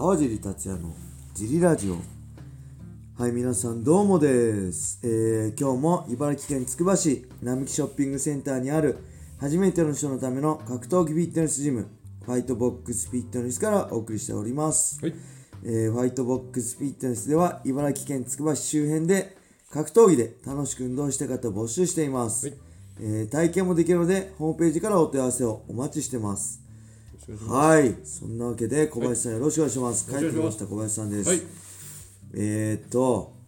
[0.00, 0.94] 川尻達也の
[1.34, 1.96] ジリラジオ。
[3.22, 8.96] はい皆さんどうもです、えー今日も茨城県つくば市並木ショッピングセンターにある
[9.38, 11.86] 初めての人のための格闘技フィットネスジム
[12.24, 15.14] ファイトボックスフィットネスからお送りしております、はい。
[15.64, 19.36] えーファイトボックスフィットネスでは茨城県つくば市周辺で
[19.70, 22.56] 格闘技で楽しく運動した方を募集しています、はい。
[23.00, 26.69] えー体験もできるのでホームページからお問い合わせをお待ちしてます
[27.48, 27.94] はい。
[28.04, 30.20] そんなわけで小林さんよろしくお願いします、はい。
[30.20, 31.42] 帰ってきました小林さんです、はい。
[32.34, 33.40] えー、っと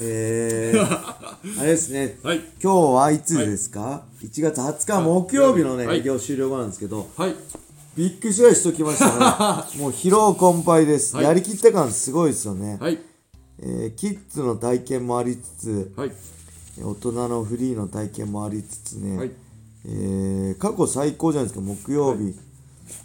[0.00, 0.80] えー、
[1.60, 2.18] あれですね。
[2.22, 2.38] はい。
[2.62, 5.98] 今日はいつですか、1月20日木曜日のね、はい。
[5.98, 7.34] 営業終了後なんですけどはい。
[7.96, 9.78] びっくりしがしときましたね。
[9.80, 11.24] もう疲労困憊です、はい。
[11.24, 12.98] やりきった感すごいですよね、はい。
[13.58, 16.12] えーキッズの体験もありつつはい。
[16.82, 19.30] 大人のフリーの体験もありつつね、はい。
[19.84, 22.34] えー過去最高じゃないですか木曜日、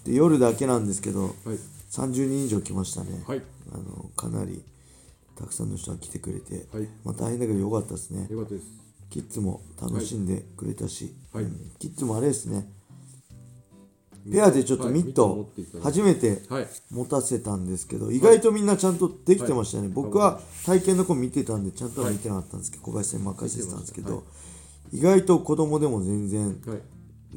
[0.06, 1.60] で夜だけなんですけどはい。
[1.90, 3.42] 30人以上来ましたね、はい。
[3.72, 4.62] あのかなり
[5.38, 6.88] たくさんの人が来てくれて、はい。
[7.06, 8.28] まあ大変だけどよかったですね。
[9.10, 11.46] キッズも楽しんでくれたし、はい。
[11.46, 11.72] うん。
[11.80, 12.70] キッズもあれですね。
[14.30, 15.50] ペアでちょっとミット
[15.82, 16.68] 初めてはい。
[16.92, 19.94] 持たせたんですけど意外とみんなちゃんとできてましたね、はい。
[19.94, 24.26] 僕は体験の子見てたんでちゃんとは見てなかったんですけど、小林さんに任せてたんですけど、
[24.92, 26.82] 意外と子供でも全然はい。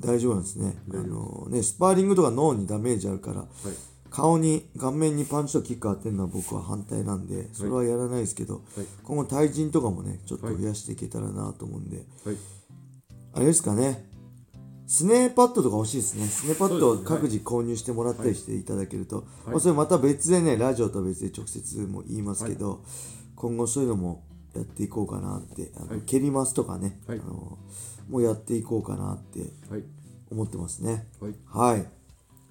[0.01, 3.49] 大丈夫なんですね,、あのねスパーリングとか脳にダメージあるからはい。
[4.11, 8.87] 顔に顔面にパンチとキック当てるのは僕は反対なんでそれはやらないですけど、はい。
[9.05, 12.37] 今後対人とかもねちょっと増やしていけたらなと思うんで、はい。
[13.35, 14.11] あれですかね。
[14.89, 16.27] スネーパッドとか欲しいですね。
[16.27, 19.51] スネーパッドを各自購入してもらったりしていただけると、はい。
[19.51, 22.83] まあ、それまた別でねラジオとは別で直接も言いますけど、
[23.37, 26.01] 今後そういうのもやっていこうかなってあの、はい。
[26.03, 27.21] 蹴りますとかね、はい。
[27.21, 27.59] あの
[28.09, 29.85] もうやっていこうかなってはい。
[30.31, 31.07] 思ってますね。
[31.21, 31.35] はい。
[31.47, 31.87] はい。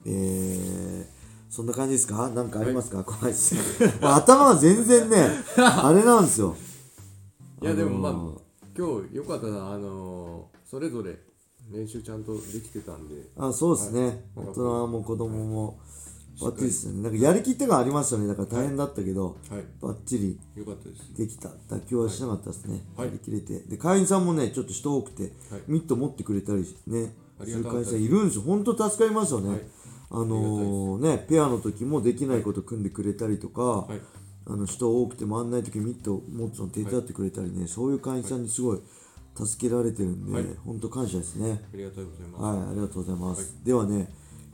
[0.06, 1.06] えー、
[1.54, 2.30] そんな感じですか？
[2.34, 5.28] 何かありますか、小林さんまあ頭が全然ね
[5.58, 6.56] あれなんですよ。
[7.62, 8.12] いや、でもまあ
[8.78, 9.72] 今日よかったな。
[9.74, 11.20] あのー、それぞれ
[11.72, 13.16] 練習ちゃんとできてたんで。
[13.38, 14.48] あそうですね、はい。
[14.48, 15.80] 大人も子供も
[16.42, 16.68] バッチリ。
[16.68, 17.02] ですよね。
[17.04, 18.28] なんかやりきってがありましたね。
[18.28, 19.64] だから大変だったけど、はい。
[19.82, 20.40] バッチリ。
[20.56, 21.14] よかったです。
[21.18, 21.50] できた。
[21.70, 23.08] 妥協はしなかったですね、はい。
[23.08, 23.60] やりきれて。
[23.60, 25.62] で会員さんもねちょっと人多くて、はい。
[25.68, 27.14] ミット持ってくれたりね。
[27.44, 27.58] す。
[27.58, 28.44] る会員さんいるんですよ。
[28.44, 29.62] 本当助かりますよね、はい。
[30.12, 34.02] あのーねペアの時もできないこと組んでくれたりとか、はい。
[34.48, 38.82] あの人多くて回んない時ミット持つの手伝ってくれたりね、そういう会員さんにすごい
[39.36, 40.46] 助けられてるんで、はい。
[40.66, 41.62] 本当感謝ですね。
[41.72, 42.44] ありがとうございます。
[42.44, 43.64] はい、ありがとうございます。
[43.64, 44.12] ではね、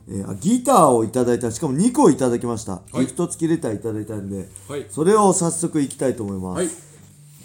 [0.08, 2.82] えーあレターをいただいた、しかも2個いただきました。
[2.94, 4.86] いギフト付きレターいただいたんで、はい。
[4.90, 6.58] それを早速いきたいと思います。
[6.58, 6.68] はい。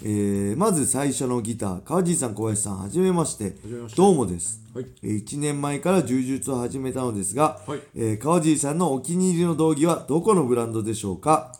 [0.04, 3.54] えーまず最初のレター、川地さん、小林さん、はじめまして。
[3.96, 4.60] どうもです。
[4.74, 4.86] はい。
[5.02, 11.52] え1年前から柔術を始めたのですが、はいえー川地さんのお気に入りの道着はどこのブランドでしょうか、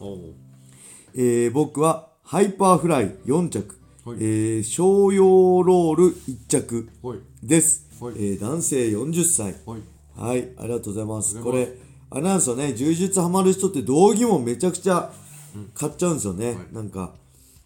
[1.15, 7.19] えー僕はハイパーフライ4着、はいえー商用ロール1着はい。
[7.43, 9.55] です、はいえー男性40歳
[10.17, 10.39] はい。
[10.41, 11.43] はい、ありがとうございます。
[11.43, 11.69] これ、
[12.11, 15.13] あれなんですよね、柔術ハマる人って道着もめちゃくちゃ
[15.75, 16.47] 買っちゃうんですよね。
[16.47, 17.15] はいなんか、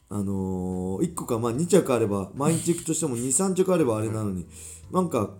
[0.08, 4.46] あのー、1個か、まあ2着あれば、毎日行くとしても2、3着あればあれなのに、
[4.92, 5.30] なんか、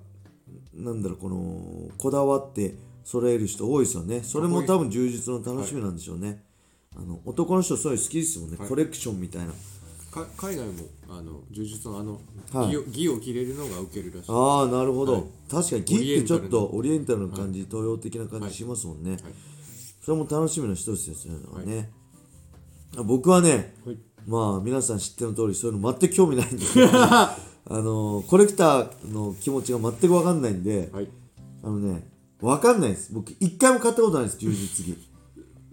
[0.74, 2.74] なんだろう、この、こだわって
[3.04, 4.22] 揃える人多いですよね。
[4.22, 6.42] それも多分柔術の楽しみなんでしょうね。
[6.96, 9.52] あの男の人そういうの好きですもんね、はいコレクションみたいな。
[10.16, 10.72] か海外も、
[11.08, 12.20] あの、柔術のあの、
[12.52, 14.30] はい技を技を切れるのが受けるらしい。
[14.30, 15.12] ああ、なるほど。
[15.12, 19.12] はい確かに、ギってちょっとオオリエンタルな感じ、東洋的な感じしますもんね。
[19.12, 19.20] はい。
[20.04, 21.34] それも楽しみの一つですよ
[21.64, 21.90] ね。
[22.96, 23.98] あ僕はね、はい。
[24.26, 27.36] まあ皆さん知っての通りそういうの全く興味ないんで あ
[27.68, 31.08] のコレクターの気持ちが全く分かんないんで、はい。
[31.62, 32.08] あのね
[32.40, 34.96] 分かんないです僕一回も買ったことないです柔術着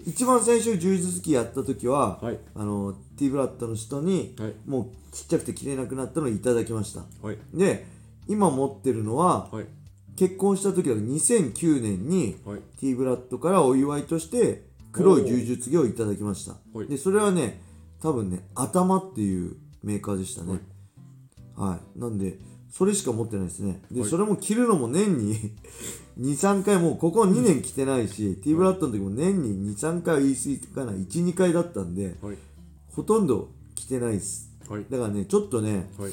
[0.05, 2.39] 一番最初柔術着やった時は、はい。
[2.55, 4.53] あの T ブラッドの人に、はい。
[4.65, 7.01] もうちっちゃくて着れなくなったのをいただきました。
[7.25, 7.37] はい。
[7.53, 7.85] で
[8.27, 9.65] 今持ってるのは、はい。
[10.15, 12.59] 結婚した時は2009年にはい。
[12.79, 16.55] T ブラッドからお祝いとして黒い柔術着をいただきました。
[16.77, 16.87] はい。
[16.87, 17.61] でそれはね
[18.01, 20.59] 多分ね頭っていうメーカーでしたね。
[21.55, 22.39] はい、なんで
[22.73, 25.51] それしか持ってないですねで、はいそれも着るのも年に
[26.19, 32.37] 23回もうここ2年着てないし、T ブラッドの時も年に23回は言い過ぎかない12回だったんではい。
[32.91, 34.85] ほとんど着てないですはい。
[34.89, 36.11] だからねちょっとねはい。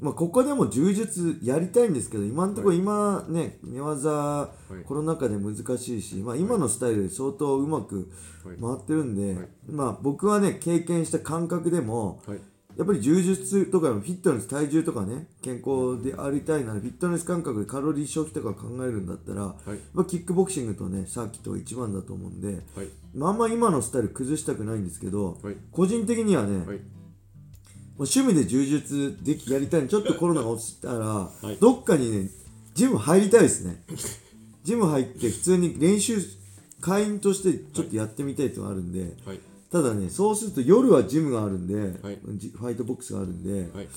[0.00, 8.10] まあ、ここでも柔術やりたいんですけど今のところ今ね寝技いコロナ禍で難しいし、まあ、今のスタイルで相当うまく
[8.44, 12.40] はい回ってるんで、はいまあ、僕はね経験した感覚でもはい。
[12.76, 19.78] やっぱり柔術とかフィットネス体重とかね健康でありたいならフィットネス感覚でカロリー消費とか考えるんだったら、はい。
[19.92, 22.88] まあ、キックボクシングとねサーキットが一番だと思うんで、はい。
[23.14, 25.56] まあ、あんま今のスタイル崩したくないんですけど、はい。
[25.70, 26.80] 個人的にはね、はい。
[27.98, 31.56] 趣味で柔術できやりたいのちょっとコロナが落ちたら、い。
[31.60, 32.30] どっかにね
[32.74, 33.82] ジム入りたいですね。
[34.64, 36.18] ジム入って普通に練習
[36.80, 39.40] 会員としてちょっとやってみたいっていうのがあるんで、はい
[39.72, 42.18] ただねそうすると夜はジムがあるんで、はい。
[42.34, 43.88] ジファイトボックスがあるんで、はい。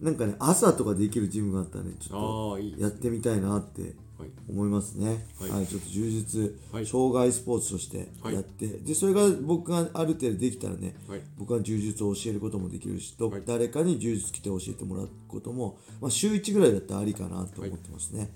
[0.00, 4.30] なんかね朝とかできるジムがあったらねちょっとやってみたいなってはい。
[4.48, 5.26] 思いますね。
[5.40, 6.86] は、はいいちょっと充実、はい。
[6.86, 8.34] 障害スポーツとしてはい。
[8.34, 11.22] やって、でそれが僕がある程度できたらね、はい。
[11.36, 13.42] 僕は柔術を教えることもできるし、どはい。
[13.44, 18.30] 誰かに柔術来て教えてもらうことも、まあ、週1ぐらいだったらありかなと思ってますね。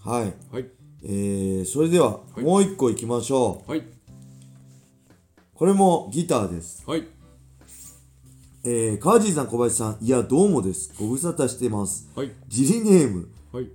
[0.00, 0.66] はい、はい。
[1.04, 2.40] えー、それでは、はい。
[2.40, 3.70] もう一個いきましょう。
[3.70, 3.99] はい
[5.60, 6.82] これもギターです。
[6.86, 7.06] はい。
[8.64, 10.90] えー、川尻さん小林さんいやどうもです。
[10.98, 12.08] ご無沙汰してます。
[12.16, 12.32] はい。
[12.48, 13.28] ジリネーム。
[13.52, 13.68] はい。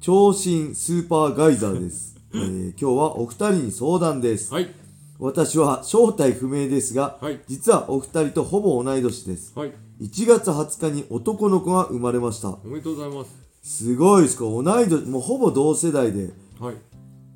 [0.00, 4.54] 長身スーパーガイザーです、 えー、今日はお二人に相談です。
[4.54, 4.74] はい。
[5.18, 7.38] 私は正体不明ですが、はい。
[7.46, 9.52] 実はお二人とほぼ同い年です。
[9.54, 9.72] はい。
[10.00, 12.56] 1月20日に男の子が生まれました。
[12.64, 13.30] おめでとうございます。
[13.62, 14.38] すごいです。
[14.38, 16.30] か同い年もうほぼ同世代で。
[16.58, 16.76] はい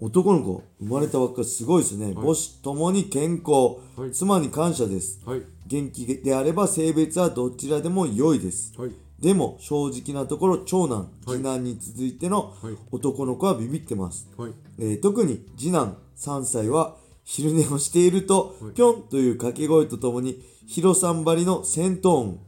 [0.02, 4.10] 男の子生まれたばっかりすごいですね、母子ともに健康、はい。
[4.10, 5.20] 妻に感謝です。
[5.25, 5.43] はい。
[5.69, 8.75] 元気であれば性別はどちらでも良いです。
[8.76, 8.90] はい。
[9.20, 11.37] でも正直なところ長男はい。
[11.37, 12.76] 次男に続いてのはい。
[12.90, 14.52] 男の子はビビってます、はい。
[14.81, 18.72] えー特に次男3歳は昼寝をしていると、はい。
[18.72, 22.40] ぴょんという掛け声とともにヒロさんばりの戦闘音、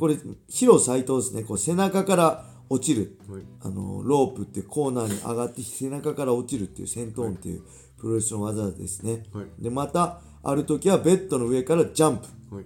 [0.00, 0.16] これ
[0.48, 3.18] ヒロ斎藤ですねこう背中から落ちる。
[3.28, 3.42] はい。
[3.62, 7.62] あのロープってコーナーに上がって背中から落ちるっていう戦闘音っていう
[7.98, 9.46] プロレスの技ですね、はい。
[9.58, 12.54] でまたある時はベッドの上からジャンプ。
[12.54, 12.64] はい。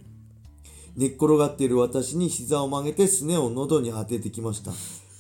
[0.97, 4.73] 寝っ転がっている私に膝を曲げてすねを喉に当ててきました。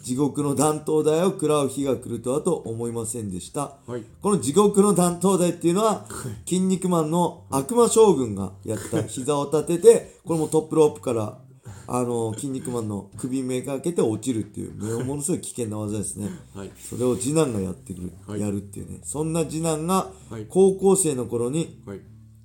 [0.03, 4.05] 地獄の断頭台を食らう日が来るとはと思いませんでした、はい。
[4.23, 6.06] この地獄の断頭台っていうのは
[6.49, 11.38] 「筋肉マン」の悪魔将軍がやった膝を立ててこれもトップロープから
[11.87, 14.75] あの筋肉マンの首めがけて落ちるっていう
[15.05, 16.31] ものすごい危険な技ですね。
[16.55, 16.70] はい。
[16.78, 18.40] それを次男がやってくる、はい。
[18.40, 19.00] やるっていうね。
[19.05, 20.46] そんな次男がはい。
[20.49, 22.00] 高校生の頃にはい。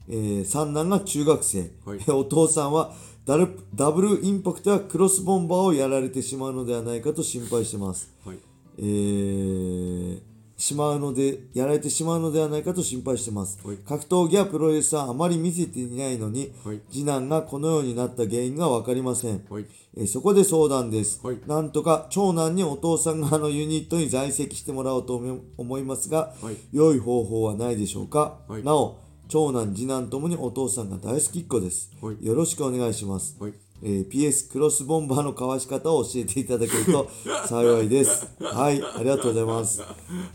[0.08, 2.00] えー三男が中学生、はい。
[2.10, 2.94] お父さんは
[3.26, 8.12] ダルダブルインパクトやクロスボンバーをやられてしまうのではないかと心配してます。
[8.26, 8.38] はい。
[8.78, 13.78] えーしまうのでやられてしまうのではないかと心配してます、はい。
[13.78, 16.82] 格闘技やプロレスはあまり見せていないのに、はい。
[16.90, 19.66] 次男がこのようになった原因が分かりません、はい。
[19.98, 21.40] えーそこで相談です、はい。
[21.48, 25.22] なんとか長男にお父さん側のユニットに在籍してもらおうと
[25.58, 26.58] 思いますが、はい。
[26.72, 28.64] 良い方法はないでしょうか、はい。
[28.64, 28.98] なお
[29.28, 32.26] 長男次男ともにお父さんが大好きっ子です、はい。
[32.26, 33.54] よろしくお願いします、はい
[33.88, 37.08] えー PS クロスボンバーのかわし方を教えていただけると
[37.48, 38.28] 幸いです。
[38.42, 39.82] はいありがとうございます、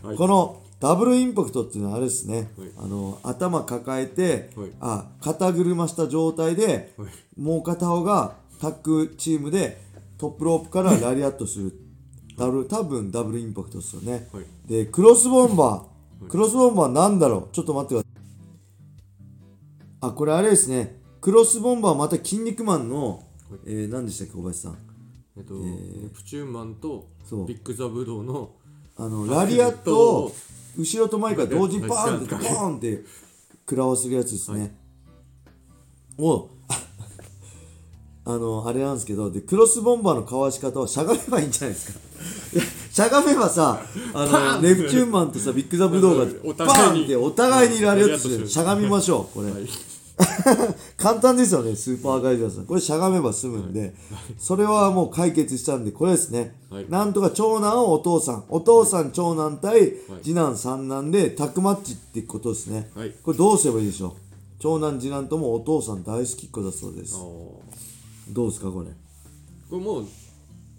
[0.01, 0.15] はい。
[0.15, 2.71] このダブルインパクトっていうのはあれですね、はい。
[2.77, 4.71] あの頭抱えて、はい。
[4.79, 7.09] あ肩車した状態で、はい。
[7.37, 9.81] もう片方がタッグチームで
[10.17, 11.77] トップロープからラリアットする。
[12.37, 14.45] ダブル多分ダブルインパクトですよね、はい。
[14.65, 16.29] でクロスボンバー。
[16.29, 17.53] クロスボンバーなんだろう？
[17.53, 18.21] ちょっと待ってください。
[19.99, 21.01] あこれあれですね。
[21.19, 23.23] クロスボンバーはまた筋肉マンの、
[23.65, 24.77] えー、何でしたっけ小林さん。
[25.37, 27.45] えっと、ネプチューンマンとそう。
[27.45, 28.51] ビッグザブドウの
[28.97, 30.35] あのラリアットをと
[30.77, 33.03] 後ろと前から同時にバーンってはいボーンって
[33.69, 34.75] 食らわせるやつですね、
[36.17, 36.49] を
[38.25, 41.99] あのあれなんですけどでクロスボンバーのかわし方はしゃがめばいいんじゃないですか。
[42.91, 43.81] しゃがめばさ
[44.13, 48.49] あのネプチューンマンとさビッグザブドウがおバーンってお互いにラリアットしてラリアットす。
[48.49, 49.61] るしゃがみましょうこれ、はい
[50.97, 52.65] 簡単ですよねスーパーガイザーさん。
[52.65, 53.93] これしゃがめば済むんで、
[54.37, 56.85] それはもう解決したんでこれですね、はい。
[56.89, 59.91] なんとか長男をお父さんお父さん長男対はい。
[60.23, 63.11] 次男三男でタッグマッチってことですね、はい。
[63.23, 64.11] これどうすればいいでしょう？
[64.59, 67.15] 長男次男ともお父さん大好きっ子だそうです。
[68.29, 68.87] どうですかこれ？
[69.69, 70.05] これもう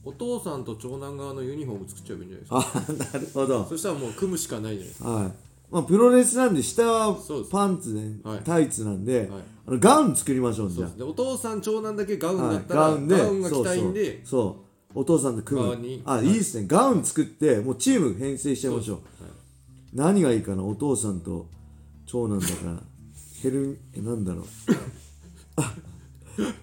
[0.05, 3.05] お父さんと長男側のユニフォーム作っちゃえばいいんじゃないですか？
[3.13, 3.65] あなるほど。
[3.67, 5.09] そしたらもう組むしかないじゃないですか。
[5.09, 5.33] はい
[5.73, 7.17] まあプロレスなんで下は
[7.51, 8.41] パンツで、はい。
[8.45, 9.29] タイツなんで、はい。
[9.67, 14.27] あのガウン作りましょうじうですでお父さん長男だけガウンはいだったら、ガウンでガウンが着たいんでそうそう。
[14.27, 14.63] そう
[14.95, 16.03] お父さんと組側に。
[16.05, 16.31] むあい。
[16.31, 16.67] いですね。
[16.69, 19.01] ガウン作ってもうチーム編成しちゃいましょう。
[19.95, 21.47] 何がいいかなお父さんと
[22.07, 22.83] 長男だから。
[23.43, 24.45] ヘルえなんだろう。
[25.57, 25.75] あ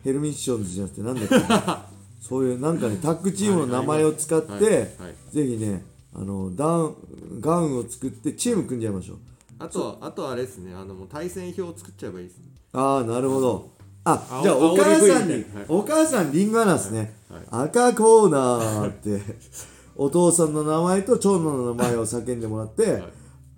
[0.04, 1.40] ヘルミッションズじゃなくてなんだっけ。
[1.48, 1.86] な
[2.22, 4.86] そういうなんかねタッグチームの名前を使って、はいはいはい。
[5.32, 6.98] ぜひねあのダウ
[7.38, 9.18] ンガウンを作ってチーム組んじゃいましょう。
[9.60, 10.74] あとはあとはあれですね。
[10.74, 12.46] あのもう対戦表を作っちゃえばいいですね。
[12.74, 13.72] ああなるほど。
[14.06, 19.22] ああじゃあおお母さんに、お母さんリンゴアナですね、は赤コーナーって
[19.96, 23.04] お父さんの名前と長男の名前を叫んでもらって、はい。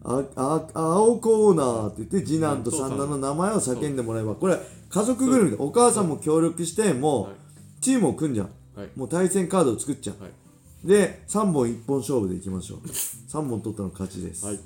[0.03, 7.33] ああ青コーナーって言って次男と三男の名前を叫んでもらえばこれ家族ぐるみでお母さんも協力してもうはい。
[7.81, 8.89] チームを組んじゃう、はい。
[8.95, 10.31] もう対戦カードを作っちゃう、はい
[10.83, 12.79] で3本1本勝負でいきましょう。
[12.87, 14.59] 3本取ったの勝ちです、はい。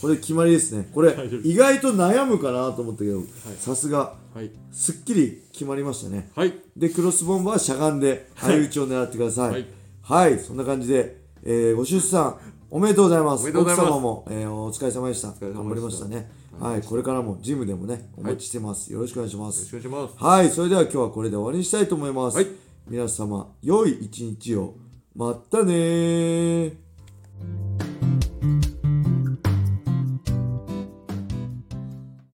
[0.00, 0.88] これ決まりですね。
[0.94, 3.22] これ意外と悩むかなと思ったけど
[3.58, 4.50] さすがはい。
[4.70, 6.30] すっきり決まりましたね。
[6.36, 6.52] はい。
[6.76, 9.50] でクロスボンバーはしゃがんで相打ちを狙ってください。
[9.50, 9.66] はい。
[10.02, 12.38] はい、そんな感じで、えーご出産
[12.70, 13.42] おめでとうございます。
[13.42, 13.88] おめでとうございます。
[13.88, 15.28] 奥様も、えーお疲れ様でした。
[15.28, 15.58] 疲れ様でした。
[15.58, 16.30] 頑張りましたね。
[16.60, 16.82] はい。
[16.82, 19.74] これからもジムでもねお待ちしてます、よろしくお願いします。
[19.74, 20.24] よろしくお願いします。
[20.24, 22.36] はい、それでは今日はこれで終わりにしたいと思います。
[22.36, 22.46] はい。
[22.86, 24.74] 皆様、良い一日を。
[25.16, 26.85] まったねー。